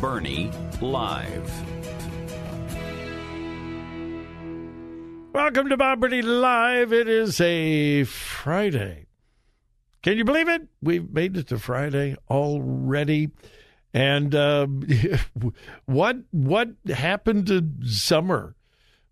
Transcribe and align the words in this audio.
Burney 0.00 0.50
Live. 0.80 1.52
Welcome 5.32 5.68
to 5.68 5.76
Bob 5.76 6.00
Burney 6.00 6.22
Live. 6.22 6.92
It 6.92 7.08
is 7.08 7.40
a 7.40 8.04
Friday. 8.04 9.06
Can 10.02 10.16
you 10.16 10.24
believe 10.24 10.48
it? 10.48 10.62
We've 10.80 11.10
made 11.10 11.36
it 11.36 11.48
to 11.48 11.58
Friday 11.58 12.16
already. 12.30 13.30
And 13.92 14.34
uh, 14.34 14.66
what 15.84 16.16
what 16.30 16.68
happened 16.86 17.46
to 17.48 17.68
summer? 17.84 18.56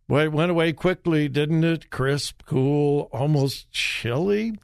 Well, 0.09 0.25
it 0.25 0.33
went 0.33 0.51
away 0.51 0.73
quickly, 0.73 1.29
didn't 1.29 1.65
it? 1.65 1.91
Crisp, 1.91 2.43
cool, 2.47 3.09
almost 3.13 3.71
chilly. 3.71 4.55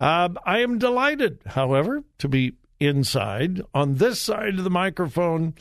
Uh, 0.00 0.30
I 0.44 0.60
am 0.60 0.78
delighted, 0.78 1.40
however, 1.46 2.02
to 2.18 2.28
be 2.28 2.54
inside 2.86 3.62
on 3.74 3.94
this 3.94 4.20
side 4.20 4.58
of 4.58 4.64
the 4.64 4.70
microphone, 4.70 5.54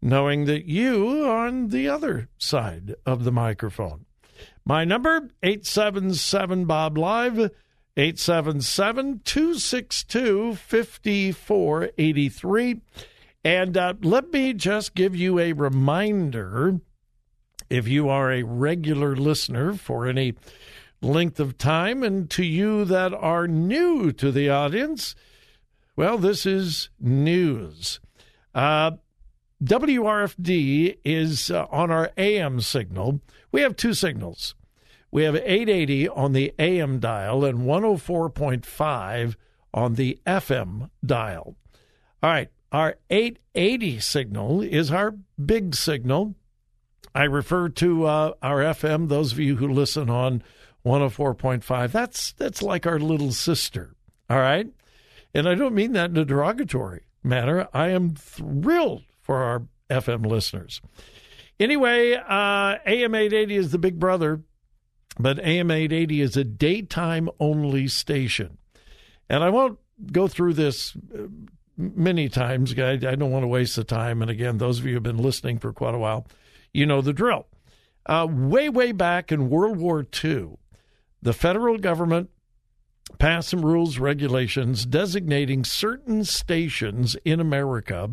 knowing 0.00 0.46
that 0.46 0.64
you 0.64 1.26
on 1.26 1.68
the 1.68 1.88
other 1.88 2.28
side 2.38 2.94
of 3.06 3.24
the 3.24 3.32
microphone. 3.32 4.04
My 4.64 4.84
number, 4.84 5.28
877 5.42 6.66
Bob 6.66 6.96
Live, 6.96 7.50
877 7.96 9.20
262 9.24 10.54
5483. 10.54 12.80
And 13.44 13.76
uh, 13.76 13.94
let 14.02 14.32
me 14.32 14.54
just 14.54 14.94
give 14.94 15.16
you 15.16 15.38
a 15.38 15.52
reminder 15.52 16.80
if 17.68 17.88
you 17.88 18.08
are 18.08 18.30
a 18.30 18.44
regular 18.44 19.16
listener 19.16 19.74
for 19.74 20.06
any 20.06 20.34
length 21.00 21.40
of 21.40 21.58
time, 21.58 22.02
and 22.02 22.30
to 22.30 22.44
you 22.44 22.84
that 22.84 23.12
are 23.12 23.48
new 23.48 24.12
to 24.12 24.30
the 24.30 24.48
audience, 24.48 25.16
well, 25.96 26.18
this 26.18 26.46
is 26.46 26.90
news. 27.00 28.00
Uh, 28.54 28.92
WRFD 29.62 30.98
is 31.04 31.50
uh, 31.50 31.66
on 31.70 31.90
our 31.90 32.10
AM 32.16 32.60
signal. 32.60 33.20
We 33.52 33.60
have 33.60 33.76
two 33.76 33.94
signals. 33.94 34.54
We 35.10 35.24
have 35.24 35.36
880 35.36 36.08
on 36.08 36.32
the 36.32 36.54
AM 36.58 36.98
dial 36.98 37.44
and 37.44 37.60
104.5 37.60 39.34
on 39.74 39.94
the 39.94 40.18
FM 40.26 40.90
dial. 41.04 41.56
All 42.22 42.30
right, 42.30 42.48
our 42.72 42.96
880 43.10 44.00
signal 44.00 44.62
is 44.62 44.90
our 44.90 45.14
big 45.44 45.74
signal. 45.74 46.34
I 47.14 47.24
refer 47.24 47.68
to 47.68 48.06
uh, 48.06 48.32
our 48.42 48.60
FM, 48.60 49.08
those 49.08 49.32
of 49.32 49.38
you 49.38 49.56
who 49.56 49.68
listen 49.68 50.08
on 50.08 50.42
104.5. 50.84 51.92
That's 51.92 52.32
that's 52.32 52.62
like 52.62 52.86
our 52.86 52.98
little 52.98 53.32
sister. 53.32 53.94
All 54.30 54.38
right? 54.38 54.68
And 55.34 55.48
I 55.48 55.54
don't 55.54 55.74
mean 55.74 55.92
that 55.92 56.10
in 56.10 56.16
a 56.16 56.24
derogatory 56.24 57.02
manner. 57.22 57.68
I 57.72 57.88
am 57.88 58.14
thrilled 58.14 59.04
for 59.20 59.36
our 59.38 59.62
FM 59.90 60.26
listeners. 60.26 60.80
Anyway, 61.58 62.14
uh, 62.14 62.78
AM 62.86 63.14
880 63.14 63.56
is 63.56 63.70
the 63.70 63.78
big 63.78 63.98
brother, 63.98 64.42
but 65.18 65.38
AM 65.38 65.70
880 65.70 66.20
is 66.20 66.36
a 66.36 66.44
daytime 66.44 67.28
only 67.38 67.88
station. 67.88 68.58
And 69.28 69.44
I 69.44 69.50
won't 69.50 69.78
go 70.10 70.28
through 70.28 70.54
this 70.54 70.96
uh, 71.14 71.28
many 71.76 72.28
times. 72.28 72.74
I, 72.78 72.92
I 72.92 72.96
don't 72.96 73.30
want 73.30 73.44
to 73.44 73.48
waste 73.48 73.76
the 73.76 73.84
time. 73.84 74.22
And 74.22 74.30
again, 74.30 74.58
those 74.58 74.78
of 74.78 74.84
you 74.84 74.92
who 74.92 74.96
have 74.96 75.02
been 75.02 75.18
listening 75.22 75.58
for 75.58 75.72
quite 75.72 75.94
a 75.94 75.98
while, 75.98 76.26
you 76.72 76.86
know 76.86 77.00
the 77.00 77.12
drill. 77.12 77.46
Uh, 78.04 78.26
way, 78.28 78.68
way 78.68 78.90
back 78.92 79.30
in 79.30 79.48
World 79.48 79.76
War 79.76 80.04
II, 80.24 80.56
the 81.20 81.32
federal 81.32 81.78
government 81.78 82.30
passed 83.18 83.50
some 83.50 83.64
rules, 83.64 83.98
regulations 83.98 84.86
designating 84.86 85.64
certain 85.64 86.24
stations 86.24 87.16
in 87.24 87.40
America 87.40 88.10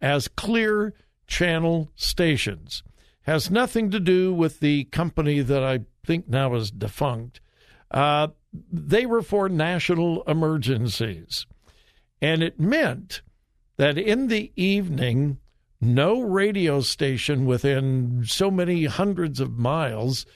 as 0.00 0.28
clear 0.28 0.94
channel 1.26 1.90
stations. 1.94 2.82
Has 3.22 3.50
nothing 3.50 3.90
to 3.90 4.00
do 4.00 4.32
with 4.32 4.60
the 4.60 4.84
company 4.84 5.40
that 5.40 5.62
I 5.62 5.80
think 6.04 6.28
now 6.28 6.54
is 6.54 6.70
defunct. 6.70 7.40
Uh, 7.90 8.28
they 8.72 9.04
were 9.04 9.22
for 9.22 9.48
national 9.48 10.22
emergencies. 10.22 11.46
And 12.20 12.42
it 12.42 12.58
meant 12.58 13.22
that 13.76 13.98
in 13.98 14.28
the 14.28 14.50
evening, 14.56 15.38
no 15.80 16.20
radio 16.20 16.80
station 16.80 17.46
within 17.46 18.24
so 18.26 18.50
many 18.50 18.86
hundreds 18.86 19.40
of 19.40 19.58
miles 19.58 20.26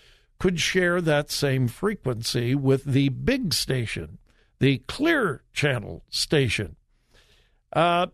could 0.43 0.59
share 0.59 1.01
that 1.01 1.31
same 1.31 1.69
frequency 1.69 2.53
with 2.53 2.83
the 2.83 3.09
big 3.11 3.55
station, 3.55 4.19
the 4.59 4.79
clear 4.89 5.41
channel 5.53 6.03
station. 6.11 6.75
Uh, 7.73 8.09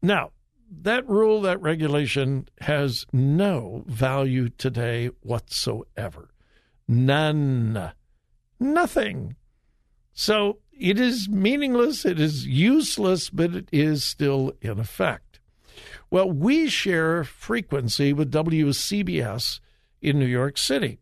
now, 0.00 0.30
that 0.70 1.06
rule, 1.06 1.42
that 1.42 1.60
regulation 1.60 2.48
has 2.62 3.04
no 3.12 3.84
value 3.86 4.48
today 4.48 5.10
whatsoever. 5.20 6.30
None. 6.88 7.92
Nothing. 8.58 9.36
So 10.14 10.60
it 10.72 10.98
is 10.98 11.28
meaningless, 11.28 12.06
it 12.06 12.18
is 12.18 12.46
useless, 12.46 13.28
but 13.28 13.54
it 13.54 13.68
is 13.70 14.02
still 14.02 14.54
in 14.62 14.80
effect. 14.80 15.40
Well, 16.10 16.30
we 16.30 16.70
share 16.70 17.22
frequency 17.22 18.14
with 18.14 18.32
WCBS 18.32 19.60
in 20.00 20.18
New 20.18 20.24
York 20.24 20.56
City. 20.56 21.00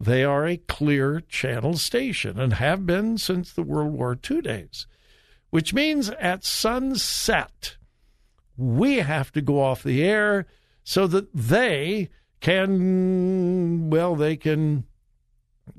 They 0.00 0.22
are 0.24 0.46
a 0.46 0.56
clear 0.56 1.20
channel 1.20 1.76
station 1.76 2.38
and 2.38 2.54
have 2.54 2.86
been 2.86 3.18
since 3.18 3.52
the 3.52 3.62
World 3.62 3.92
War 3.92 4.16
II 4.30 4.42
days, 4.42 4.86
which 5.50 5.74
means 5.74 6.10
at 6.10 6.44
sunset, 6.44 7.76
we 8.56 8.96
have 8.96 9.32
to 9.32 9.40
go 9.40 9.60
off 9.60 9.82
the 9.82 10.04
air 10.04 10.46
so 10.84 11.06
that 11.08 11.34
they 11.34 12.10
can, 12.40 13.90
well, 13.90 14.14
they 14.14 14.36
can 14.36 14.84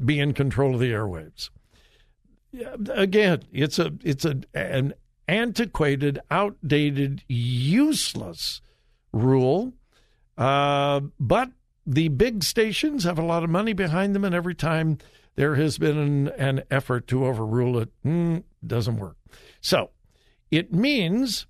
be 0.04 0.20
in 0.20 0.34
control 0.34 0.74
of 0.76 0.80
the 0.80 0.92
airwaves. 0.92 1.50
again, 2.90 3.44
it's 3.52 3.80
a 3.80 3.94
it's 4.04 4.26
a 4.26 4.42
an 4.54 4.94
antiquated, 5.28 6.20
outdated, 6.30 7.24
useless 7.28 8.62
rule. 9.14 9.74
Uh, 10.38 11.02
but 11.20 11.52
the 11.90 12.08
big 12.08 12.44
stations 12.44 13.04
have 13.04 13.18
a 13.18 13.24
lot 13.24 13.44
of 13.44 13.50
money 13.50 13.74
behind 13.74 14.14
them, 14.14 14.24
and 14.24 14.36
every 14.36 14.54
time 14.54 15.00
there 15.36 15.56
has 15.56 15.80
been 15.80 15.98
an, 15.98 16.28
an 16.30 16.64
effort 16.70 17.08
to 17.08 17.26
overrule 17.26 17.80
it, 17.80 17.90
mm, 18.06 18.44
doesn't 18.66 18.98
work. 18.98 19.18
So 19.60 19.90
it 20.52 20.72
means 20.72 21.48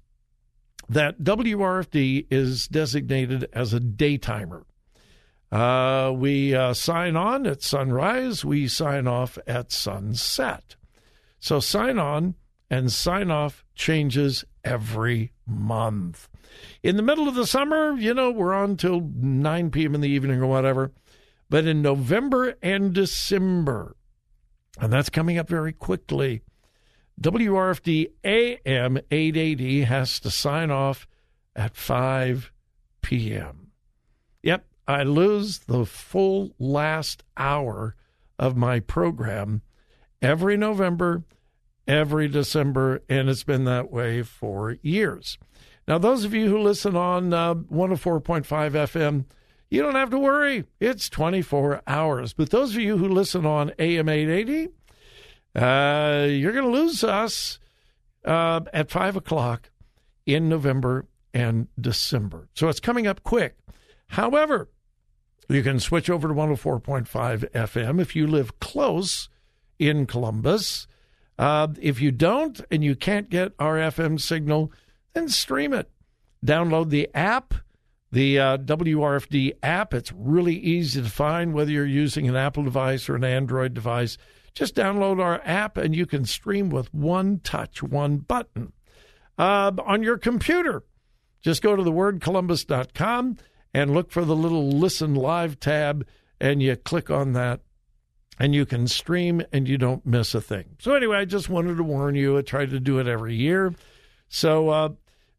that 0.88 1.20
WRFD 1.20 2.28
is 2.32 2.70
designated 2.70 3.50
as 3.52 3.74
a 3.74 3.82
daytimer. 3.82 4.64
Uh, 5.52 6.14
we 6.16 6.56
uh, 6.56 6.74
sign 6.74 7.18
on 7.18 7.46
at 7.46 7.62
sunrise, 7.62 8.46
we 8.46 8.70
sign 8.70 9.08
off 9.08 9.38
at 9.46 9.74
sunset. 9.74 10.78
So 11.42 11.60
sign 11.60 12.00
on 12.00 12.36
and 12.70 12.92
sign 12.92 13.30
off 13.30 13.66
changes 13.76 14.46
every 14.64 15.34
month. 15.46 16.30
In 16.84 16.96
the 16.96 17.04
middle 17.04 17.28
of 17.28 17.36
the 17.36 17.48
summer, 17.48 17.94
you 17.94 18.14
know, 18.14 18.32
we're 18.32 18.54
on 18.54 18.78
till 18.78 19.02
9 19.02 19.72
p.m. 19.72 19.96
in 19.96 20.02
the 20.02 20.10
evening 20.10 20.42
or 20.42 20.48
whatever. 20.48 20.92
But 21.50 21.66
in 21.66 21.82
November 21.82 22.56
and 22.62 22.94
December, 22.94 23.96
and 24.80 24.94
that's 24.94 25.10
coming 25.10 25.38
up 25.38 25.50
very 25.50 25.74
quickly, 25.74 26.42
WRFD 27.20 28.12
AM 28.24 28.98
880 29.12 29.82
has 29.82 30.20
to 30.22 30.32
sign 30.32 30.72
off 30.72 31.08
at 31.56 31.76
5 31.76 32.52
p.m. 33.02 33.72
Yep, 34.44 34.66
I 34.88 35.04
lose 35.04 35.60
the 35.60 35.86
full 35.86 36.56
last 36.60 37.24
hour 37.36 37.96
of 38.38 38.56
my 38.56 38.80
program 38.80 39.62
every 40.22 40.56
November, 40.56 41.24
every 41.88 42.28
December, 42.28 43.02
and 43.10 43.30
it's 43.30 43.44
been 43.44 43.66
that 43.66 43.92
way 43.92 44.22
for 44.24 44.78
years. 44.82 45.38
Now, 45.90 45.98
those 45.98 46.24
of 46.24 46.36
you 46.36 46.48
who 46.50 46.60
listen 46.60 46.96
on 46.96 47.34
uh, 47.34 47.56
104.5 47.56 48.46
FM, 48.46 49.26
you 49.72 49.82
don't 49.82 49.96
have 49.96 50.12
to 50.12 50.20
worry. 50.20 50.66
It's 50.80 51.10
24 51.10 51.82
hours. 51.88 52.32
But 52.32 52.52
those 52.52 52.76
of 52.76 52.82
you 52.82 53.00
who 53.00 53.10
listen 53.10 53.44
on 53.44 53.74
AM 53.80 54.08
880, 54.08 54.70
uh, 55.56 56.28
you're 56.30 56.52
going 56.52 56.66
to 56.66 56.70
lose 56.70 57.04
us 57.04 57.58
uh, 58.24 58.62
at 58.72 58.92
5 58.92 59.16
o'clock 59.16 59.72
in 60.28 60.48
November 60.48 61.08
and 61.34 61.68
December. 61.82 62.50
So 62.54 62.70
it's 62.70 62.80
coming 62.80 63.08
up 63.08 63.24
quick. 63.24 63.58
However, 64.10 64.70
you 65.50 65.64
can 65.64 65.80
switch 65.80 66.08
over 66.08 66.28
to 66.28 66.34
104.5 66.36 67.50
FM 67.50 68.00
if 68.00 68.16
you 68.16 68.28
live 68.28 68.60
close 68.60 69.28
in 69.80 70.06
Columbus. 70.06 70.86
Uh, 71.40 71.70
if 71.82 72.00
you 72.00 72.12
don't 72.12 72.62
and 72.70 72.84
you 72.84 72.96
can't 72.96 73.32
get 73.32 73.54
our 73.58 73.78
FM 73.78 74.22
signal, 74.22 74.72
then 75.14 75.30
stream 75.30 75.74
it. 75.74 75.90
Download 76.46 76.90
the 76.90 77.10
app, 77.14 77.54
the 78.12 78.40
uh, 78.40 78.58
WRFD 78.58 79.54
app. 79.62 79.94
It's 79.94 80.12
really 80.14 80.56
easy 80.56 81.02
to 81.02 81.10
find 81.10 81.54
whether 81.54 81.72
you're 81.72 81.86
using 81.86 82.28
an 82.28 82.36
Apple 82.36 82.64
device 82.64 83.10
or 83.10 83.16
an 83.16 83.24
Android 83.24 83.74
device. 83.74 84.18
Just 84.54 84.76
download 84.76 85.22
our 85.22 85.42
app 85.44 85.78
and 85.78 85.96
you 85.96 86.06
can 86.06 86.26
stream 86.26 86.70
with 86.70 86.94
one 86.94 87.40
touch, 87.44 87.84
one 87.84 88.18
button. 88.18 88.74
Uh, 89.38 89.72
on 89.86 90.04
your 90.04 90.18
computer, 90.18 90.84
just 91.42 91.62
go 91.62 91.76
to 91.76 91.84
thewordcolumbus.com 91.84 93.38
and 93.74 93.94
look 93.94 94.12
for 94.12 94.26
the 94.26 94.36
little 94.36 94.70
listen 94.70 95.16
live 95.16 95.60
tab 95.60 96.06
and 96.42 96.62
you 96.62 96.76
click 96.76 97.10
on 97.10 97.34
that 97.34 97.62
and 98.40 98.56
you 98.56 98.66
can 98.66 98.88
stream 98.88 99.42
and 99.52 99.68
you 99.68 99.78
don't 99.78 100.06
miss 100.06 100.34
a 100.34 100.42
thing. 100.42 100.76
So, 100.80 100.94
anyway, 100.94 101.18
I 101.18 101.26
just 101.26 101.50
wanted 101.50 101.78
to 101.78 101.84
warn 101.84 102.16
you. 102.16 102.38
I 102.38 102.42
try 102.42 102.66
to 102.66 102.80
do 102.80 103.00
it 103.00 103.08
every 103.08 103.36
year. 103.36 103.74
So 104.30 104.70
uh, 104.70 104.90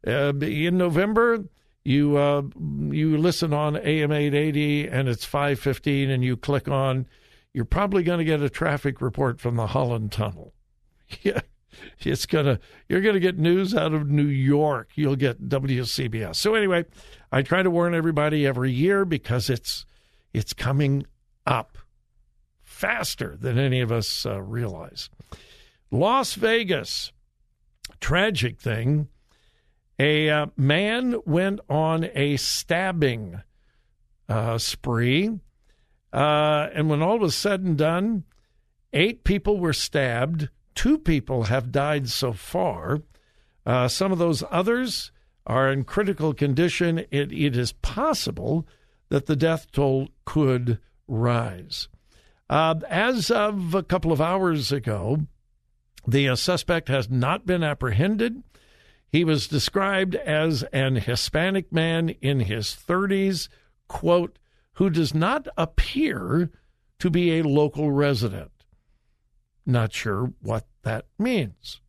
uh, 0.07 0.33
in 0.41 0.79
November, 0.79 1.45
you 1.85 2.17
uh, 2.17 2.43
you 2.91 3.17
listen 3.17 3.53
on 3.53 3.77
AM 3.77 4.13
880 4.13 4.89
and 4.89 5.09
it's 5.09 5.27
5:15, 5.27 6.11
and 6.11 6.25
you 6.25 6.37
click 6.37 6.69
on. 6.69 7.07
You're 7.53 7.65
probably 7.65 8.05
going 8.05 8.19
to 8.19 8.25
get 8.25 8.41
a 8.41 8.49
traffic 8.49 9.01
report 9.01 9.41
from 9.41 9.57
the 9.57 9.69
Holland 9.69 10.13
Tunnel. 10.13 10.55
Yeah, 11.23 11.41
it's 11.99 12.25
gonna. 12.25 12.61
You're 12.89 13.01
gonna 13.01 13.19
get 13.19 13.37
news 13.37 13.75
out 13.75 13.93
of 13.93 14.09
New 14.09 14.27
York. 14.27 14.91
You'll 14.95 15.17
get 15.17 15.49
WCBS. 15.49 16.37
So 16.37 16.55
anyway, 16.55 16.85
I 17.33 17.43
try 17.43 17.65
to 17.65 17.71
warn 17.71 17.97
everybody 17.97 18.47
every 18.47 18.71
year 18.71 19.05
because 19.05 19.51
it's 19.51 19.87
it's 20.33 20.53
coming 20.53 21.05
up 21.47 21.79
faster 22.63 23.37
than 23.37 23.59
any 23.59 23.81
of 23.81 23.91
us 23.91 24.25
uh, 24.25 24.41
realize. 24.41 25.11
Las 25.91 26.35
Vegas 26.35 27.11
tragic 28.01 28.61
thing. 28.61 29.09
A 30.01 30.31
uh, 30.31 30.47
man 30.57 31.17
went 31.27 31.61
on 31.69 32.09
a 32.15 32.39
stabbing 32.39 33.43
uh, 34.31 34.57
spree. 34.57 35.29
Uh, 36.11 36.69
and 36.73 36.89
when 36.89 37.03
all 37.03 37.19
was 37.19 37.35
said 37.35 37.61
and 37.61 37.77
done, 37.77 38.25
eight 38.95 39.25
people 39.25 39.61
were 39.61 39.75
stabbed. 39.75 40.49
Two 40.75 40.97
people 40.97 41.45
have 41.45 41.71
died 41.71 42.09
so 42.09 42.33
far. 42.33 43.03
Uh, 43.67 43.89
some 43.89 44.11
of 44.11 44.17
those 44.17 44.43
others 44.51 45.13
are 45.47 45.71
in 45.71 45.85
critical 45.85 46.33
condition. 46.33 47.01
It, 47.11 47.31
it 47.31 47.55
is 47.55 47.73
possible 47.73 48.67
that 49.11 49.27
the 49.27 49.37
death 49.37 49.71
toll 49.71 50.09
could 50.25 50.79
rise. 51.09 51.89
Uh, 52.49 52.77
as 52.89 53.31
of 53.31 53.75
a 53.75 53.83
couple 53.83 54.13
of 54.13 54.21
hours 54.23 54.73
ago, 54.73 55.27
the 56.09 56.27
uh, 56.27 56.37
suspect 56.37 56.89
has 56.89 57.11
not 57.11 57.45
been 57.45 57.63
apprehended. 57.63 58.43
He 59.11 59.25
was 59.25 59.49
described 59.49 60.15
as 60.15 60.63
an 60.73 60.97
Hispanic 60.97 61.73
man 61.73 62.11
in 62.21 62.41
his 62.41 62.67
30s, 62.69 63.49
quote, 63.89 64.39
who 64.75 64.89
does 64.89 65.13
not 65.15 65.49
appear 65.57 66.51
to 67.01 67.11
be 67.11 67.39
a 67.39 67.43
local 67.43 67.91
resident. 67.91 68.53
Not 69.67 69.93
sure 69.93 70.33
what 70.41 70.67
that 70.83 71.07
means. 71.19 71.81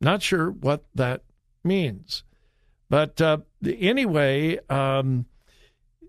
Not 0.00 0.22
sure 0.22 0.50
what 0.50 0.84
that 0.94 1.22
means. 1.62 2.24
But 2.90 3.20
uh, 3.20 3.38
anyway, 3.64 4.58
um, 4.68 5.26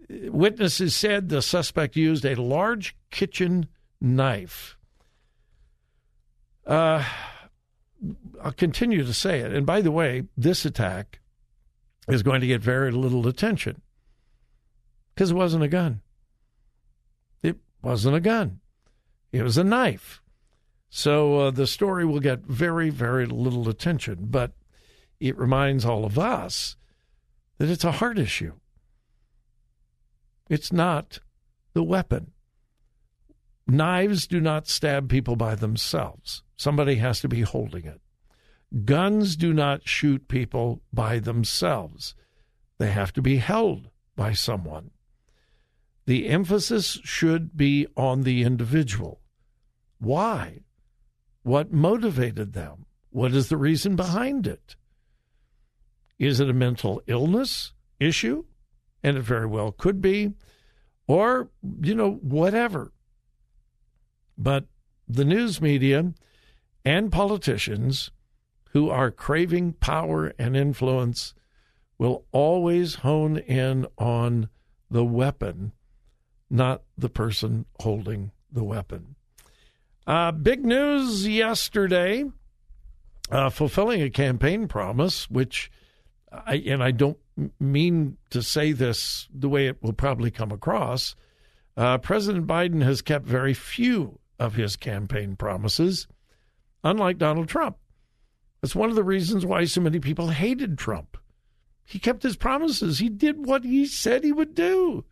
witnesses 0.09 0.95
said 0.95 1.29
the 1.29 1.41
suspect 1.41 1.95
used 1.95 2.25
a 2.25 2.35
large 2.35 2.95
kitchen 3.11 3.67
knife. 4.01 4.77
Uh, 6.65 7.03
I'll 8.43 8.51
continue 8.51 9.03
to 9.03 9.13
say 9.13 9.39
it. 9.39 9.53
And 9.53 9.65
by 9.65 9.81
the 9.81 9.91
way, 9.91 10.23
this 10.35 10.65
attack 10.65 11.19
is 12.07 12.23
going 12.23 12.41
to 12.41 12.47
get 12.47 12.61
very 12.61 12.91
little 12.91 13.27
attention 13.27 13.81
because 15.13 15.31
it 15.31 15.35
wasn't 15.35 15.63
a 15.63 15.67
gun. 15.67 16.01
It 17.43 17.57
wasn't 17.81 18.15
a 18.15 18.21
gun. 18.21 18.59
It 19.31 19.43
was 19.43 19.57
a 19.57 19.63
knife. 19.63 20.21
So 20.89 21.39
uh, 21.39 21.51
the 21.51 21.67
story 21.67 22.05
will 22.05 22.19
get 22.19 22.45
very, 22.45 22.89
very 22.89 23.25
little 23.25 23.67
attention, 23.67 24.27
but 24.29 24.53
it 25.19 25.37
reminds 25.37 25.85
all 25.85 26.05
of 26.05 26.17
us 26.17 26.77
that 27.57 27.69
it's 27.69 27.83
a 27.83 27.93
heart 27.93 28.17
issue. 28.17 28.53
It's 30.49 30.71
not 30.71 31.19
the 31.73 31.83
weapon. 31.83 32.31
Knives 33.67 34.27
do 34.27 34.39
not 34.39 34.67
stab 34.67 35.09
people 35.09 35.35
by 35.35 35.55
themselves. 35.55 36.43
Somebody 36.55 36.95
has 36.95 37.19
to 37.19 37.27
be 37.27 37.41
holding 37.41 37.85
it. 37.85 37.99
Guns 38.85 39.35
do 39.35 39.53
not 39.53 39.87
shoot 39.87 40.27
people 40.27 40.81
by 40.91 41.19
themselves, 41.19 42.15
they 42.77 42.91
have 42.91 43.13
to 43.13 43.21
be 43.21 43.37
held 43.37 43.89
by 44.15 44.33
someone. 44.33 44.91
The 46.05 46.27
emphasis 46.27 46.99
should 47.03 47.57
be 47.57 47.87
on 47.95 48.23
the 48.23 48.43
individual. 48.43 49.21
Why? 49.99 50.61
What 51.43 51.71
motivated 51.71 52.53
them? 52.53 52.85
What 53.09 53.33
is 53.33 53.49
the 53.49 53.57
reason 53.57 53.95
behind 53.95 54.47
it? 54.47 54.75
Is 56.19 56.39
it 56.39 56.49
a 56.49 56.53
mental 56.53 57.01
illness 57.07 57.73
issue? 57.99 58.45
And 59.03 59.17
it 59.17 59.21
very 59.21 59.45
well 59.45 59.71
could 59.71 60.01
be. 60.01 60.33
Or, 61.07 61.49
you 61.81 61.95
know, 61.95 62.15
whatever. 62.21 62.91
But 64.37 64.65
the 65.07 65.25
news 65.25 65.61
media 65.61 66.13
and 66.83 67.11
politicians 67.11 68.11
who 68.77 68.91
are 68.91 69.09
craving 69.09 69.73
power 69.73 70.31
and 70.37 70.55
influence 70.55 71.33
will 71.97 72.23
always 72.31 72.93
hone 72.93 73.35
in 73.35 73.87
on 73.97 74.47
the 74.91 75.03
weapon, 75.03 75.71
not 76.47 76.83
the 76.95 77.09
person 77.09 77.65
holding 77.79 78.29
the 78.51 78.63
weapon. 78.63 79.15
Uh, 80.05 80.31
big 80.31 80.63
news 80.63 81.27
yesterday, 81.27 82.23
uh, 83.31 83.49
fulfilling 83.49 84.03
a 84.03 84.11
campaign 84.11 84.67
promise, 84.67 85.27
which, 85.27 85.71
I, 86.31 86.57
and 86.67 86.83
I 86.83 86.91
don't 86.91 87.17
mean 87.59 88.17
to 88.29 88.43
say 88.43 88.73
this 88.73 89.27
the 89.33 89.49
way 89.49 89.65
it 89.65 89.81
will 89.81 89.93
probably 89.93 90.29
come 90.29 90.51
across. 90.51 91.15
Uh, 91.75 91.97
President 91.97 92.45
Biden 92.45 92.83
has 92.83 93.01
kept 93.01 93.25
very 93.25 93.55
few 93.55 94.19
of 94.37 94.53
his 94.53 94.75
campaign 94.75 95.35
promises 95.35 96.05
unlike 96.83 97.17
Donald 97.17 97.49
Trump. 97.49 97.77
That's 98.67 98.75
one 98.75 98.89
of 98.89 98.97
the 98.97 99.03
reasons 99.05 99.45
why 99.45 99.63
so 99.63 99.79
many 99.79 99.97
people 100.01 100.27
hated 100.27 100.77
Trump. 100.77 101.17
He 101.85 101.99
kept 101.99 102.21
his 102.21 102.35
promises. 102.35 102.99
He 102.99 103.07
did 103.07 103.45
what 103.45 103.63
he 103.63 103.85
said 103.85 104.25
he 104.25 104.33
would 104.33 104.53
do, 104.53 105.05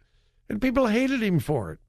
and 0.50 0.62
people 0.62 0.88
hated 0.88 1.24
him 1.24 1.40
for 1.40 1.72
it. 1.72 1.80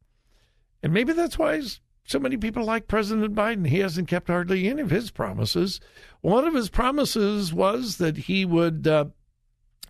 And 0.81 0.93
maybe 0.93 1.13
that's 1.13 1.41
why 1.41 1.61
so 2.05 2.21
many 2.21 2.37
people 2.37 2.63
like 2.63 2.87
President 2.87 3.35
Biden. 3.35 3.67
He 3.67 3.81
hasn't 3.81 4.07
kept 4.07 4.29
hardly 4.29 4.69
any 4.69 4.81
of 4.81 4.91
his 4.91 5.11
promises. 5.11 5.81
One 6.21 6.47
of 6.47 6.55
his 6.55 6.69
promises 6.69 7.53
was 7.53 7.97
that 7.97 8.17
he 8.17 8.45
would 8.45 8.87
uh, 8.87 9.07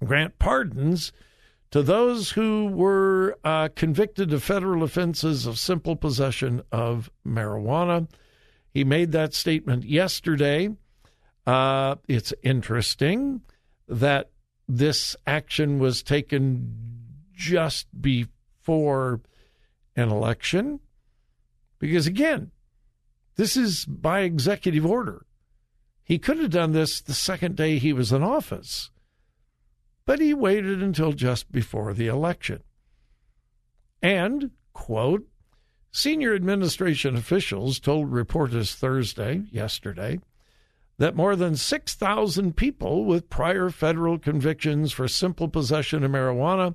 grant 0.03 0.39
pardons 0.39 1.13
to 1.73 1.83
those 1.83 2.31
who 2.31 2.69
were 2.69 3.37
uh, 3.45 3.69
convicted 3.77 4.33
of 4.33 4.43
federal 4.43 4.83
offenses 4.83 5.45
of 5.45 5.59
simple 5.59 5.95
possession 5.95 6.63
of 6.73 7.11
marijuana. 7.23 8.09
He 8.73 8.83
made 8.83 9.13
that 9.13 9.35
statement 9.35 9.85
yesterday. 9.85 10.71
Uh, 11.47 11.97
it's 12.09 12.35
interesting 12.43 13.43
that 13.89 14.31
this 14.69 15.15
action 15.27 15.79
was 15.79 16.03
taken 16.03 16.75
just 17.33 17.87
before 18.01 19.21
an 19.95 20.11
election. 20.11 20.81
Because 21.79 22.07
again, 22.07 22.51
this 23.37 23.57
is 23.57 23.85
by 23.85 24.21
executive 24.21 24.85
order. 24.85 25.25
He 26.03 26.19
could 26.19 26.39
have 26.39 26.51
done 26.51 26.73
this 26.73 27.01
the 27.01 27.15
second 27.15 27.57
day 27.57 27.79
he 27.79 27.93
was 27.93 28.13
in 28.13 28.23
office, 28.23 28.91
but 30.05 30.21
he 30.21 30.33
waited 30.35 30.83
until 30.83 31.13
just 31.13 31.51
before 31.53 31.93
the 31.93 32.07
election. 32.07 32.63
And, 34.03 34.53
quote, 34.73 35.27
senior 35.91 36.35
administration 36.35 37.17
officials 37.17 37.81
told 37.81 38.13
reporters 38.13 38.75
Thursday, 38.75 39.43
yesterday, 39.51 40.21
that 40.99 41.17
more 41.17 41.37
than 41.37 41.57
6,000 41.57 42.57
people 42.57 43.05
with 43.05 43.29
prior 43.29 43.71
federal 43.71 44.19
convictions 44.19 44.93
for 44.93 45.09
simple 45.09 45.49
possession 45.49 46.03
of 46.03 46.11
marijuana 46.11 46.75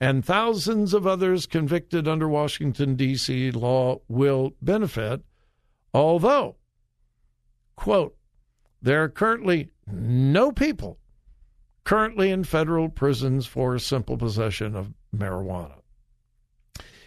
and 0.00 0.24
thousands 0.24 0.94
of 0.94 1.06
others 1.06 1.46
convicted 1.46 2.08
under 2.08 2.28
Washington, 2.28 2.96
D.C. 2.96 3.50
law 3.50 4.00
will 4.08 4.54
benefit, 4.62 5.22
although, 5.92 6.56
quote, 7.76 8.16
there 8.82 9.04
are 9.04 9.08
currently 9.08 9.70
no 9.86 10.50
people 10.52 10.98
currently 11.84 12.30
in 12.30 12.44
federal 12.44 12.88
prisons 12.88 13.46
for 13.46 13.78
simple 13.78 14.16
possession 14.16 14.74
of 14.74 14.92
marijuana. 15.14 15.80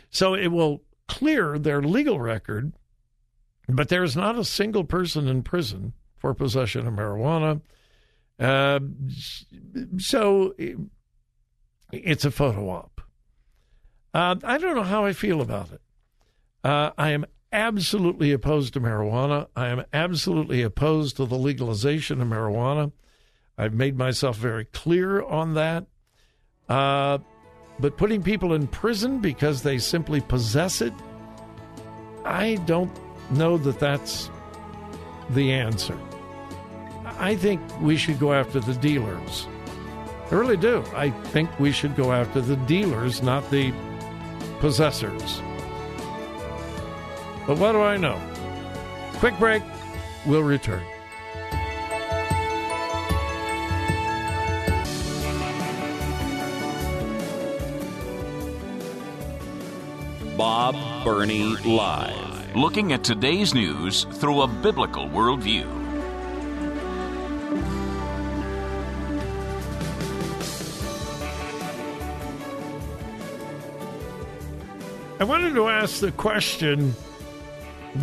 So 0.10 0.36
it 0.36 0.50
will 0.50 0.84
clear 1.08 1.58
their 1.58 1.82
legal 1.82 2.20
record, 2.20 2.74
but 3.68 3.90
there's 3.90 4.16
not 4.16 4.38
a 4.38 4.44
single 4.44 4.84
person 4.84 5.28
in 5.28 5.42
prison 5.42 5.94
for 6.24 6.34
possession 6.34 6.88
of 6.88 6.94
marijuana. 6.94 7.60
Uh, 8.40 8.80
so 9.98 10.56
it's 11.92 12.24
a 12.24 12.32
photo 12.32 12.70
op. 12.70 13.02
Uh, 14.14 14.36
I 14.42 14.58
don't 14.58 14.78
know 14.78 14.84
how 14.84 15.04
I 15.04 15.12
feel 15.12 15.42
about 15.42 15.74
it. 15.74 15.82
Uh, 16.64 16.92
I 16.98 17.10
am 17.10 17.26
absolutely 17.52 18.32
opposed 18.32 18.72
to 18.74 18.80
marijuana. 18.80 19.48
I 19.54 19.68
am 19.68 19.84
absolutely 19.92 20.62
opposed 20.62 21.18
to 21.18 21.26
the 21.26 21.36
legalization 21.36 22.22
of 22.22 22.30
marijuana. 22.30 22.94
I've 23.58 23.74
made 23.74 23.98
myself 23.98 24.38
very 24.38 24.64
clear 24.64 25.22
on 25.22 25.56
that. 25.56 25.88
Uh, 26.70 27.18
but 27.82 27.98
putting 27.98 28.24
people 28.24 28.54
in 28.54 28.68
prison 28.68 29.20
because 29.20 29.62
they 29.62 29.78
simply 29.78 30.22
possess 30.22 30.80
it, 30.80 30.94
I 32.24 32.56
don't 32.66 32.98
know 33.30 33.58
that 33.58 33.78
that's 33.78 34.30
the 35.30 35.52
answer. 35.52 35.98
I 37.20 37.36
think 37.36 37.62
we 37.82 37.98
should 37.98 38.20
go 38.20 38.34
after 38.34 38.60
the 38.60 38.74
dealers. 38.74 39.48
I 40.32 40.36
really 40.36 40.58
do. 40.58 40.84
I 40.96 41.10
think 41.10 41.50
we 41.60 41.72
should 41.72 41.96
go 41.96 42.12
after 42.12 42.42
the 42.42 42.56
dealers, 42.56 43.22
not 43.22 43.50
the 43.52 43.74
possessors. 44.60 45.42
But 47.46 47.58
what 47.60 47.74
do 47.74 47.82
I 47.82 47.98
know? 47.98 48.20
Quick 49.20 49.38
break. 49.38 49.64
We'll 50.26 50.44
return. 50.44 50.84
Bob 60.38 60.76
Burney 61.04 61.56
Live. 61.64 62.33
Looking 62.56 62.94
at 62.94 63.04
today's 63.04 63.56
news 63.56 64.04
through 64.04 64.42
a 64.44 64.48
biblical 64.48 65.10
worldview. 65.10 65.66
I 75.20 75.24
wanted 75.24 75.56
to 75.56 75.68
ask 75.68 76.00
the 76.00 76.12
question 76.12 76.92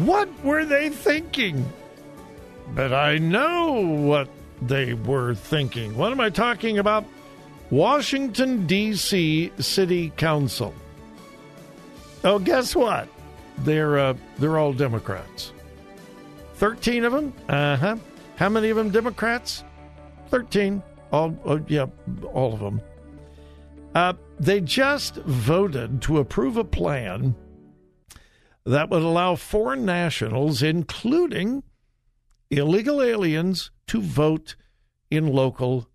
what 0.04 0.28
were 0.42 0.64
they 0.64 0.88
thinking? 0.88 1.64
But 2.74 2.92
I 2.92 3.18
know 3.18 3.80
what 3.82 4.28
they 4.62 4.94
were 4.94 5.36
thinking. 5.36 5.96
What 5.96 6.10
am 6.10 6.20
I 6.20 6.30
talking 6.30 6.78
about? 6.78 7.04
Washington, 7.70 8.66
D.C. 8.66 9.52
City 9.60 10.10
Council. 10.16 10.74
Oh, 12.24 12.40
guess 12.40 12.74
what? 12.74 13.08
They're, 13.64 13.98
uh, 13.98 14.14
they're 14.38 14.58
all 14.58 14.72
Democrats. 14.72 15.52
13 16.54 17.04
of 17.04 17.12
them? 17.12 17.32
Uh 17.48 17.76
huh. 17.76 17.96
How 18.36 18.48
many 18.48 18.70
of 18.70 18.76
them 18.76 18.90
Democrats? 18.90 19.64
13. 20.28 20.82
All, 21.12 21.36
uh, 21.44 21.58
yeah, 21.68 21.86
all 22.32 22.54
of 22.54 22.60
them. 22.60 22.80
Uh, 23.94 24.12
they 24.38 24.60
just 24.60 25.16
voted 25.16 26.00
to 26.02 26.18
approve 26.18 26.56
a 26.56 26.64
plan 26.64 27.34
that 28.64 28.88
would 28.90 29.02
allow 29.02 29.34
foreign 29.34 29.84
nationals, 29.84 30.62
including 30.62 31.62
illegal 32.50 33.02
aliens, 33.02 33.70
to 33.88 34.00
vote 34.00 34.54
in 35.10 35.26
local 35.32 35.88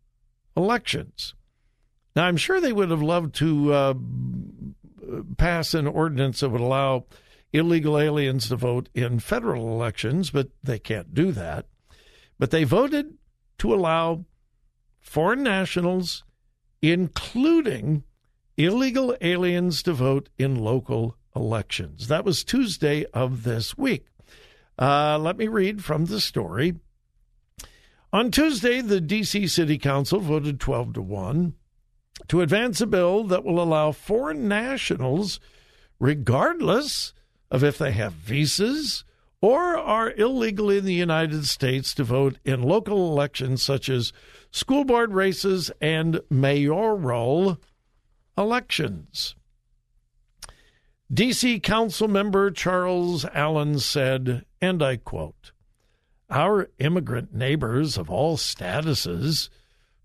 elections. 0.58 1.34
Now, 2.16 2.26
I'm 2.26 2.38
sure 2.38 2.60
they 2.60 2.74
would 2.74 2.92
have 2.92 3.02
loved 3.02 3.36
to 3.36 3.74
uh, 3.74 3.94
pass 5.38 5.74
an 5.74 5.88
ordinance 5.88 6.42
that 6.42 6.50
would 6.50 6.62
allow 6.62 7.06
illegal 7.56 7.98
aliens 7.98 8.50
to 8.50 8.56
vote 8.58 8.90
in 8.94 9.20
federal 9.20 9.70
elections, 9.70 10.30
but 10.30 10.50
they 10.62 10.78
can't 10.78 11.14
do 11.14 11.32
that. 11.32 11.66
But 12.38 12.52
they 12.52 12.66
voted 12.66 13.18
to 13.60 13.74
allow 13.74 14.26
foreign 15.00 15.44
nationals, 15.44 16.26
including 16.82 18.04
illegal 18.58 19.16
aliens 19.22 19.82
to 19.84 19.94
vote 19.94 20.28
in 20.38 20.56
local 20.56 21.16
elections. 21.34 22.10
That 22.10 22.26
was 22.26 22.44
Tuesday 22.44 23.06
of 23.14 23.44
this 23.44 23.78
week. 23.78 24.06
Uh, 24.78 25.18
let 25.18 25.38
me 25.38 25.48
read 25.48 25.84
from 25.84 26.06
the 26.06 26.20
story. 26.20 26.76
On 28.12 28.32
Tuesday, 28.32 28.82
the 28.82 29.00
D.C. 29.00 29.48
City 29.48 29.78
Council 29.78 30.20
voted 30.20 30.60
12 30.60 30.94
to 30.94 31.02
1 31.02 31.54
to 32.28 32.42
advance 32.42 32.82
a 32.82 32.88
bill 32.88 33.24
that 33.26 33.46
will 33.46 33.62
allow 33.62 33.94
foreign 33.94 34.50
nationals, 34.50 35.40
regardless 36.00 37.14
of 37.52 37.64
if 37.64 37.78
they 37.78 37.92
have 37.92 38.14
visas 38.14 39.04
or 39.42 39.78
are 39.78 40.12
illegal 40.14 40.70
in 40.70 40.86
the 40.86 40.94
United 40.94 41.46
States, 41.46 41.94
to 41.94 42.04
vote 42.04 42.40
in 42.44 42.64
local 42.64 43.12
elections 43.12 43.62
such 43.62 43.90
as 43.90 44.12
school 44.50 44.84
board 44.84 45.14
races 45.14 45.70
and 45.80 46.20
mayoral 46.30 47.60
elections. 48.38 49.36
D.C. 51.14 51.60
Council 51.60 52.08
member 52.08 52.50
Charles 52.50 53.26
Allen 53.26 53.78
said, 53.78 54.46
and 54.60 54.82
I 54.82 54.98
quote, 54.98 55.52
Our 56.30 56.70
immigrant 56.80 57.32
neighbors 57.32 57.98
of 57.98 58.10
all 58.10 58.38
statuses 58.38 59.50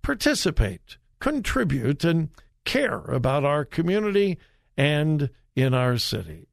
participate, 0.02 0.99
contribute, 1.18 2.04
and 2.04 2.28
care 2.66 2.99
about 2.99 3.44
our 3.44 3.64
community 3.64 4.37
and 4.76 5.30
in 5.56 5.73
our 5.73 5.97
city. 5.97 6.50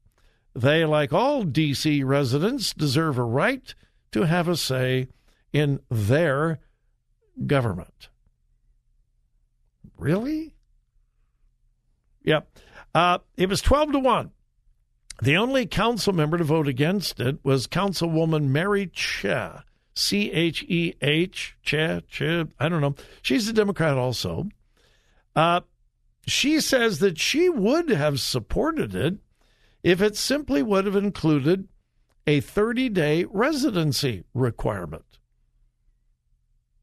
They, 0.57 0.85
like 0.85 1.13
all 1.13 1.43
D.C. 1.43 2.01
residents, 2.01 2.73
deserve 2.73 3.19
a 3.19 3.23
right 3.23 3.75
to 4.11 4.23
have 4.23 4.47
a 4.47 4.57
say 4.57 5.07
in 5.53 5.81
their 5.87 6.57
government. 7.45 8.09
Really? 9.99 10.55
Yep. 12.23 12.49
Uh, 12.95 13.19
it 13.35 13.49
was 13.49 13.61
12 13.61 13.91
to 13.91 13.99
1. 13.99 14.31
The 15.21 15.37
only 15.37 15.67
council 15.67 16.11
member 16.11 16.39
to 16.39 16.43
vote 16.43 16.67
against 16.67 17.19
it 17.19 17.37
was 17.43 17.67
Councilwoman 17.67 18.47
Mary 18.47 18.87
Cheh, 18.87 19.61
C 19.93 20.31
H 20.31 20.63
E 20.63 20.95
H, 21.03 21.55
Cheh, 21.61 22.01
Cheh, 22.09 22.45
I 22.59 22.67
don't 22.67 22.81
know. 22.81 22.95
She's 23.21 23.47
a 23.47 23.53
Democrat 23.53 23.95
also. 23.95 24.47
Uh, 25.35 25.61
she 26.25 26.59
says 26.59 26.97
that 26.97 27.19
she 27.19 27.47
would 27.47 27.89
have 27.89 28.19
supported 28.19 28.95
it 28.95 29.17
if 29.83 30.01
it 30.01 30.15
simply 30.15 30.61
would 30.63 30.85
have 30.85 30.95
included 30.95 31.67
a 32.25 32.41
30 32.41 32.89
day 32.89 33.25
residency 33.25 34.23
requirement. 34.33 35.19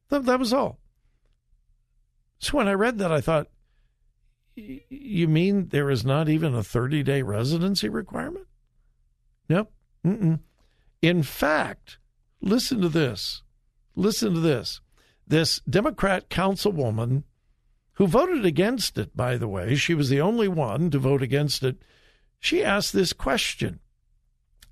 That, 0.09 0.25
that 0.25 0.39
was 0.39 0.53
all. 0.53 0.79
So 2.39 2.57
when 2.59 2.69
I 2.69 2.73
read 2.73 2.99
that, 2.99 3.13
I 3.13 3.21
thought, 3.21 3.49
you 4.57 5.27
mean 5.27 5.69
there 5.69 5.91
is 5.91 6.05
not 6.05 6.29
even 6.29 6.55
a 6.55 6.63
30 6.63 7.03
day 7.03 7.23
residency 7.23 7.89
requirement? 7.89 8.47
Nope. 9.49 9.73
Mm-mm. 10.07 10.41
In 11.03 11.23
fact, 11.23 11.99
listen 12.41 12.81
to 12.81 12.89
this. 12.89 13.43
Listen 13.97 14.35
to 14.35 14.41
this. 14.41 14.81
This 15.27 15.61
Democrat 15.61 16.29
councilwoman 16.29 17.25
who 17.95 18.07
voted 18.07 18.45
against 18.45 18.99
it, 18.99 19.17
by 19.17 19.37
the 19.37 19.49
way, 19.49 19.75
she 19.75 19.95
was 19.95 20.09
the 20.09 20.21
only 20.21 20.49
one 20.49 20.91
to 20.91 20.99
vote 20.99 21.23
against 21.23 21.63
it. 21.63 21.77
She 22.45 22.63
asked 22.63 22.93
this 22.93 23.15
question, 23.15 23.81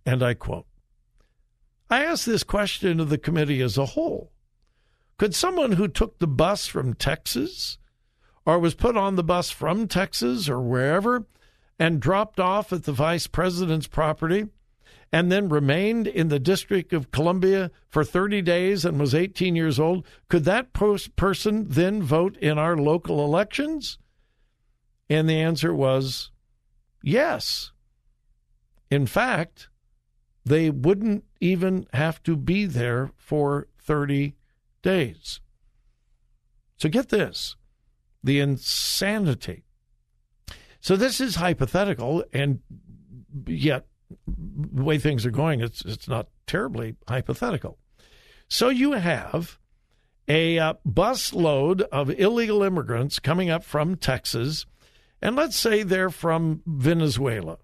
and 0.05 0.23
I 0.23 0.35
quote 0.35 0.67
I 1.89 2.05
asked 2.05 2.27
this 2.27 2.43
question 2.43 3.01
of 3.01 3.09
the 3.09 3.17
committee 3.17 3.63
as 3.63 3.79
a 3.79 3.87
whole. 3.87 4.31
Could 5.17 5.35
someone 5.35 5.73
who 5.73 5.89
took 5.89 6.19
the 6.19 6.27
bus 6.27 6.67
from 6.67 6.93
Texas 6.93 7.79
or 8.45 8.59
was 8.59 8.75
put 8.75 8.95
on 8.95 9.17
the 9.17 9.25
bus 9.25 9.51
from 9.51 9.89
Texas 9.89 10.51
or 10.51 10.61
wherever 10.61 11.25
and 11.79 11.99
dropped 11.99 12.39
off 12.39 12.75
at 12.75 12.85
the 12.85 12.93
vice 12.93 13.27
president's 13.27 13.87
property 13.87 14.49
and 15.11 15.33
then 15.33 15.49
remained 15.49 16.07
in 16.07 16.29
the 16.29 16.39
District 16.39 16.93
of 16.93 17.11
Columbia 17.11 17.71
for 17.89 18.05
30 18.05 18.43
days 18.43 18.85
and 18.85 19.01
was 19.01 19.15
18 19.15 19.57
years 19.57 19.81
old, 19.81 20.07
could 20.29 20.45
that 20.45 20.75
person 20.75 21.69
then 21.71 22.03
vote 22.03 22.37
in 22.37 22.59
our 22.59 22.77
local 22.77 23.25
elections? 23.25 23.97
And 25.09 25.27
the 25.27 25.41
answer 25.41 25.73
was 25.75 26.33
yes. 27.03 27.73
In 28.91 29.07
fact, 29.07 29.69
they 30.45 30.71
wouldn't 30.71 31.25
even 31.41 31.87
have 31.93 32.23
to 32.25 32.37
be 32.37 32.67
there 32.67 33.11
for 33.17 33.69
30 33.79 34.35
days. 34.83 35.41
So 36.77 36.89
get 36.89 37.11
this 37.11 37.57
the 38.25 38.41
insanity. 38.41 39.65
So 40.81 40.97
this 40.97 41.21
is 41.21 41.37
hypothetical, 41.37 42.25
and 42.33 42.61
yet 43.47 43.87
the 44.27 44.83
way 44.83 44.99
things 44.99 45.25
are 45.25 45.31
going, 45.31 45.61
it's 45.61 45.85
it's 45.85 46.09
not 46.09 46.29
terribly 46.47 46.97
hypothetical. 47.09 47.79
So 48.49 48.69
you 48.69 48.93
have 48.93 49.59
a 50.29 50.59
uh, 50.59 50.75
bus 50.85 51.33
load 51.33 51.83
of 51.83 52.11
illegal 52.11 52.63
immigrants 52.63 53.19
coming 53.19 53.51
up 53.51 53.65
from 53.65 53.97
Texas, 53.97 54.67
and 55.23 55.37
let's 55.37 55.57
say 55.57 55.83
they're 55.83 56.11
from 56.11 56.63
Venezuela, 56.67 57.59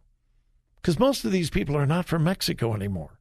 because 0.76 0.98
most 0.98 1.24
of 1.24 1.32
these 1.32 1.50
people 1.50 1.76
are 1.76 1.86
not 1.86 2.06
from 2.06 2.24
Mexico 2.24 2.74
anymore, 2.74 3.18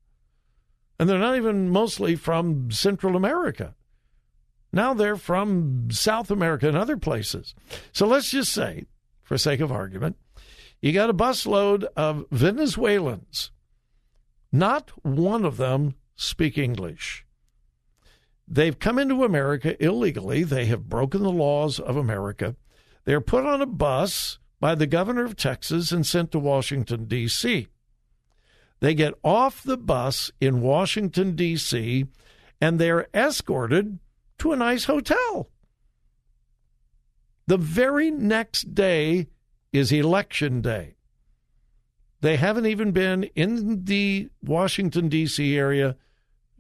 and 1.00 1.10
they're 1.10 1.20
not 1.20 1.36
even 1.36 1.70
mostly 1.70 2.16
from 2.16 2.72
Central 2.72 3.16
America. 3.18 3.76
Now 4.72 4.94
they're 4.94 5.18
from 5.18 5.90
South 5.92 6.30
America 6.30 6.68
and 6.68 6.78
other 6.78 6.98
places. 6.98 7.56
So 7.92 8.06
let's 8.06 8.30
just 8.30 8.54
say, 8.54 8.86
for 9.24 9.38
sake 9.38 9.60
of 9.60 9.72
argument, 9.72 10.18
you 10.82 10.92
got 10.92 11.10
a 11.10 11.14
busload 11.14 11.86
of 11.96 12.26
Venezuelans. 12.32 13.52
Not 14.52 14.92
one 15.04 15.44
of 15.46 15.58
them 15.58 15.96
speak 16.16 16.58
English. 16.58 17.26
They've 18.48 18.78
come 18.78 19.00
into 19.00 19.24
America 19.24 19.82
illegally. 19.84 20.44
They 20.44 20.66
have 20.66 20.90
broken 20.90 21.24
the 21.24 21.32
laws 21.32 21.80
of 21.80 21.98
America. 21.98 22.56
They're 23.08 23.22
put 23.22 23.46
on 23.46 23.62
a 23.62 23.66
bus 23.66 24.38
by 24.60 24.76
the 24.76 24.86
governor 24.86 25.24
of 25.24 25.38
Texas 25.38 25.94
and 25.94 26.06
sent 26.06 26.34
to 26.34 26.40
Washington, 26.40 27.06
D.C. 27.06 27.70
They 28.82 28.94
get 28.94 29.14
off 29.24 29.64
the 29.64 29.78
bus 29.78 30.30
in 30.42 30.60
Washington, 30.60 31.34
D.C., 31.34 32.06
and 32.60 32.78
they're 32.78 33.08
escorted 33.14 34.00
to 34.40 34.52
a 34.52 34.58
nice 34.58 34.84
hotel. 34.84 35.50
The 37.46 37.56
very 37.56 38.12
next 38.12 38.76
day 38.76 39.28
is 39.72 39.94
election 39.94 40.60
day. 40.60 40.98
They 42.20 42.36
haven't 42.36 42.66
even 42.66 42.92
been 42.92 43.24
in 43.36 43.86
the 43.86 44.28
Washington, 44.44 45.08
D.C. 45.08 45.58
area 45.58 45.96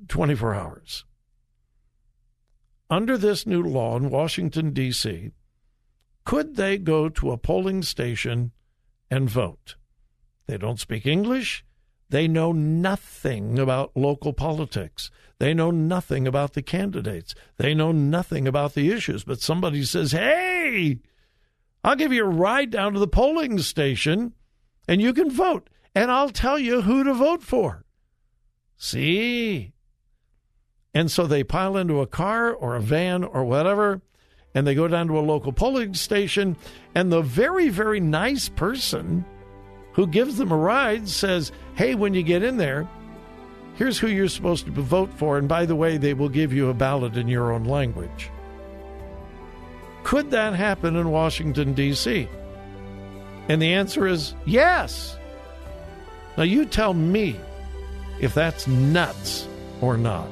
24 0.07 0.55
hours. 0.55 1.03
Under 2.89 3.17
this 3.17 3.45
new 3.45 3.61
law 3.61 3.97
in 3.97 4.09
Washington, 4.09 4.71
D.C., 4.71 5.33
could 6.27 6.57
they 6.57 6.77
go 6.77 7.07
to 7.07 7.31
a 7.31 7.37
polling 7.37 7.81
station 7.81 8.51
and 9.09 9.29
vote? 9.29 9.77
They 10.45 10.57
don't 10.57 10.77
speak 10.77 11.05
English. 11.05 11.63
They 12.09 12.27
know 12.27 12.51
nothing 12.51 13.57
about 13.57 13.95
local 13.95 14.33
politics. 14.33 15.09
They 15.39 15.53
know 15.53 15.71
nothing 15.71 16.27
about 16.27 16.51
the 16.51 16.61
candidates. 16.61 17.33
They 17.55 17.73
know 17.73 17.93
nothing 17.93 18.45
about 18.45 18.73
the 18.73 18.91
issues. 18.91 19.23
But 19.23 19.39
somebody 19.39 19.85
says, 19.85 20.11
hey, 20.11 20.99
I'll 21.81 21.95
give 21.95 22.11
you 22.11 22.25
a 22.25 22.29
ride 22.29 22.71
down 22.71 22.91
to 22.91 22.99
the 22.99 23.07
polling 23.07 23.59
station 23.59 24.33
and 24.85 25.01
you 25.01 25.13
can 25.13 25.31
vote. 25.31 25.69
And 25.95 26.11
I'll 26.11 26.31
tell 26.31 26.59
you 26.59 26.81
who 26.81 27.05
to 27.05 27.13
vote 27.13 27.41
for. 27.41 27.85
See? 28.75 29.71
And 30.93 31.09
so 31.09 31.25
they 31.25 31.45
pile 31.45 31.77
into 31.77 32.01
a 32.01 32.05
car 32.05 32.53
or 32.53 32.75
a 32.75 32.81
van 32.81 33.23
or 33.23 33.45
whatever, 33.45 34.01
and 34.57 34.65
they 34.65 34.73
go 34.73 34.87
down 34.87 35.05
to 35.05 35.19
a 35.19 35.21
local 35.21 35.53
polling 35.53 35.93
station. 35.93 36.55
And 36.95 37.11
the 37.11 37.21
very, 37.21 37.69
very 37.69 37.99
nice 37.99 38.49
person 38.49 39.23
who 39.91 40.07
gives 40.07 40.37
them 40.37 40.51
a 40.51 40.57
ride 40.57 41.07
says, 41.07 41.51
Hey, 41.75 41.93
when 41.93 42.15
you 42.15 42.23
get 42.23 42.41
in 42.41 42.57
there, 42.57 42.89
here's 43.75 43.99
who 43.99 44.07
you're 44.07 44.27
supposed 44.27 44.65
to 44.65 44.71
vote 44.71 45.13
for. 45.13 45.37
And 45.37 45.47
by 45.47 45.67
the 45.67 45.75
way, 45.75 45.97
they 45.97 46.15
will 46.15 46.27
give 46.27 46.53
you 46.53 46.71
a 46.71 46.73
ballot 46.73 47.17
in 47.17 47.27
your 47.27 47.51
own 47.53 47.65
language. 47.65 48.31
Could 50.03 50.31
that 50.31 50.55
happen 50.55 50.95
in 50.95 51.11
Washington, 51.11 51.73
D.C.? 51.75 52.27
And 53.49 53.61
the 53.61 53.73
answer 53.73 54.07
is 54.07 54.33
yes. 54.47 55.19
Now, 56.35 56.45
you 56.45 56.65
tell 56.65 56.95
me 56.95 57.39
if 58.19 58.33
that's 58.33 58.65
nuts 58.65 59.47
or 59.81 59.97
not. 59.97 60.27